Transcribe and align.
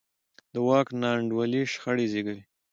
د 0.53 0.55
واک 0.67 0.87
ناانډولي 1.01 1.61
شخړې 1.73 2.05
زېږوي 2.11 2.41